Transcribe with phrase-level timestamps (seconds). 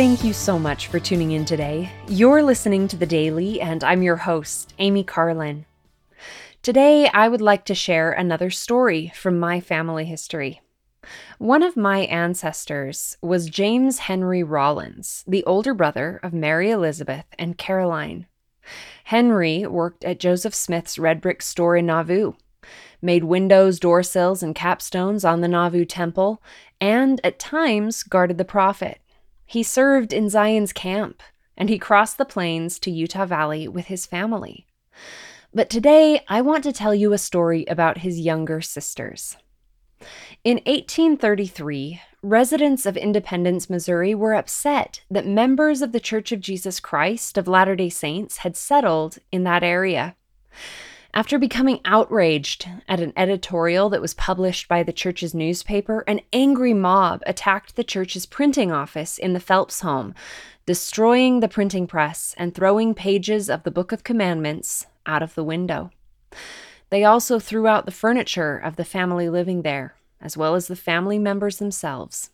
[0.00, 1.92] Thank you so much for tuning in today.
[2.08, 5.66] You're listening to The Daily, and I'm your host, Amy Carlin.
[6.62, 10.62] Today, I would like to share another story from my family history.
[11.36, 17.58] One of my ancestors was James Henry Rollins, the older brother of Mary Elizabeth and
[17.58, 18.26] Caroline.
[19.04, 22.32] Henry worked at Joseph Smith's red brick store in Nauvoo,
[23.02, 26.42] made windows, door sills, and capstones on the Nauvoo temple,
[26.80, 29.02] and at times guarded the prophet.
[29.50, 31.24] He served in Zion's camp,
[31.56, 34.64] and he crossed the plains to Utah Valley with his family.
[35.52, 39.36] But today, I want to tell you a story about his younger sisters.
[40.44, 46.78] In 1833, residents of Independence, Missouri were upset that members of the Church of Jesus
[46.78, 50.14] Christ of Latter day Saints had settled in that area.
[51.12, 56.72] After becoming outraged at an editorial that was published by the church's newspaper, an angry
[56.72, 60.14] mob attacked the church's printing office in the Phelps home,
[60.66, 65.42] destroying the printing press and throwing pages of the Book of Commandments out of the
[65.42, 65.90] window.
[66.90, 70.76] They also threw out the furniture of the family living there, as well as the
[70.76, 72.30] family members themselves.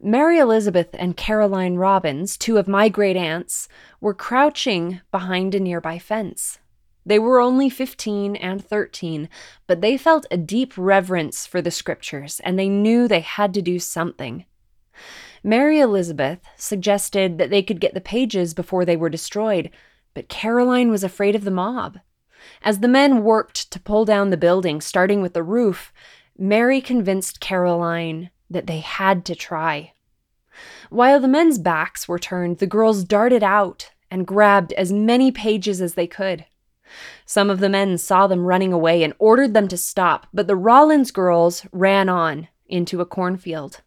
[0.00, 3.68] Mary Elizabeth and Caroline Rollins, two of my great aunts,
[4.00, 6.58] were crouching behind a nearby fence.
[7.06, 9.28] They were only 15 and 13,
[9.68, 13.62] but they felt a deep reverence for the scriptures and they knew they had to
[13.62, 14.44] do something.
[15.44, 19.70] Mary Elizabeth suggested that they could get the pages before they were destroyed,
[20.14, 22.00] but Caroline was afraid of the mob.
[22.62, 25.92] As the men worked to pull down the building, starting with the roof,
[26.36, 29.92] Mary convinced Caroline that they had to try.
[30.90, 35.80] While the men's backs were turned, the girls darted out and grabbed as many pages
[35.80, 36.46] as they could.
[37.24, 40.56] Some of the men saw them running away and ordered them to stop, but the
[40.56, 43.82] Rollins girls ran on into a cornfield.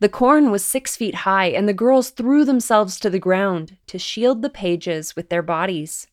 [0.00, 3.98] The corn was six feet high, and the girls threw themselves to the ground to
[3.98, 6.06] shield the pages with their bodies.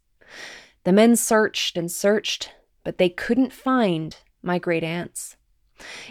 [0.83, 2.51] The men searched and searched,
[2.83, 5.37] but they couldn't find my great aunts.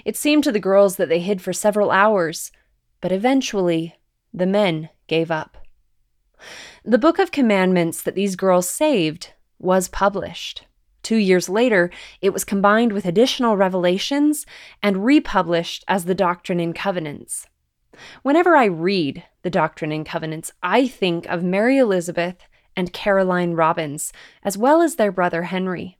[0.05, 2.51] It seemed to the girls that they hid for several hours,
[3.01, 3.97] but eventually
[4.33, 5.57] the men gave up.
[6.85, 10.65] The Book of Commandments that these girls saved was published.
[11.03, 11.91] Two years later,
[12.23, 14.47] it was combined with additional revelations
[14.83, 17.47] and republished as the Doctrine and Covenants.
[18.23, 22.37] Whenever I read the Doctrine and Covenants, I think of Mary Elizabeth
[22.77, 25.99] and Caroline Rollins, as well as their brother Henry.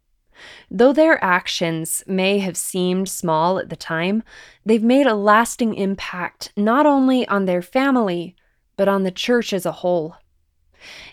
[0.71, 4.23] Though their actions may have seemed small at the time,
[4.65, 8.35] they've made a lasting impact not only on their family,
[8.77, 10.17] but on the church as a whole.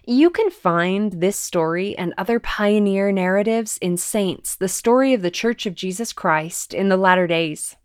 [0.05, 5.31] You can find this story and other pioneer narratives in Saints, the story of the
[5.31, 7.75] Church of Jesus Christ in the latter days.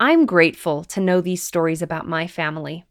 [0.00, 2.84] I'm grateful to know these stories about my family.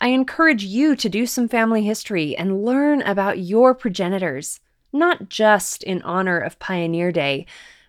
[0.00, 4.60] I encourage you to do some family history and learn about your progenitors
[4.92, 7.46] not just in honor of Pioneer Day,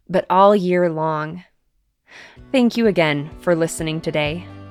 [0.10, 1.44] but all year long.
[2.52, 4.46] Thank you again for listening today.